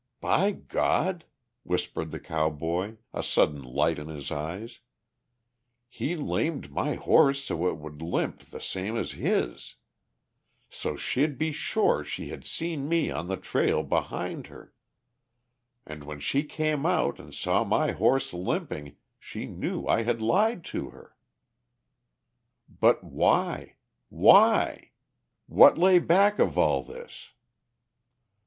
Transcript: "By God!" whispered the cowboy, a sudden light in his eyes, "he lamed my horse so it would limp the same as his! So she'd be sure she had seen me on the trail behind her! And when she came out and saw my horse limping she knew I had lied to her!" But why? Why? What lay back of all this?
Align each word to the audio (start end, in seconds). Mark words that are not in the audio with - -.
"By 0.19 0.53
God!" 0.53 1.25
whispered 1.61 2.09
the 2.09 2.19
cowboy, 2.19 2.95
a 3.13 3.21
sudden 3.21 3.61
light 3.61 3.99
in 3.99 4.07
his 4.07 4.31
eyes, 4.31 4.79
"he 5.87 6.15
lamed 6.15 6.71
my 6.71 6.95
horse 6.95 7.43
so 7.43 7.67
it 7.67 7.77
would 7.77 8.01
limp 8.01 8.45
the 8.45 8.59
same 8.59 8.97
as 8.97 9.11
his! 9.11 9.75
So 10.71 10.95
she'd 10.95 11.37
be 11.37 11.51
sure 11.51 12.03
she 12.03 12.29
had 12.29 12.45
seen 12.45 12.89
me 12.89 13.11
on 13.11 13.27
the 13.27 13.37
trail 13.37 13.83
behind 13.83 14.47
her! 14.47 14.73
And 15.85 16.03
when 16.03 16.19
she 16.19 16.45
came 16.45 16.83
out 16.87 17.19
and 17.19 17.31
saw 17.31 17.63
my 17.63 17.91
horse 17.91 18.33
limping 18.33 18.97
she 19.19 19.45
knew 19.45 19.85
I 19.85 20.01
had 20.01 20.19
lied 20.19 20.63
to 20.73 20.89
her!" 20.89 21.15
But 22.67 23.03
why? 23.03 23.75
Why? 24.09 24.93
What 25.45 25.77
lay 25.77 25.99
back 25.99 26.39
of 26.39 26.57
all 26.57 26.81
this? 26.81 27.33